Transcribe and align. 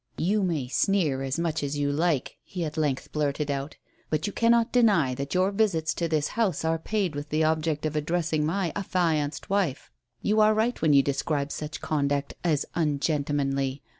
"You 0.17 0.41
may 0.41 0.67
sneer 0.67 1.21
as 1.21 1.37
much 1.37 1.61
as 1.61 1.77
you 1.77 1.91
like," 1.91 2.39
he 2.43 2.65
at 2.65 2.75
length 2.75 3.11
blurted 3.11 3.51
out, 3.51 3.77
"but 4.09 4.25
you 4.25 4.33
cannot 4.33 4.71
deny 4.71 5.13
that 5.13 5.35
your 5.35 5.51
visits 5.51 5.93
to 5.93 6.07
this 6.07 6.29
house 6.29 6.65
are 6.65 6.79
paid 6.79 7.13
with 7.13 7.29
the 7.29 7.43
object 7.43 7.85
of 7.85 7.95
addressing 7.95 8.43
my 8.43 8.73
affianced 8.75 9.51
wife. 9.51 9.91
You 10.23 10.39
are 10.39 10.55
right 10.55 10.81
when 10.81 10.93
you 10.93 11.03
describe 11.03 11.51
such 11.51 11.81
conduct 11.81 12.33
as 12.43 12.65
ungentlemanly. 12.73 13.83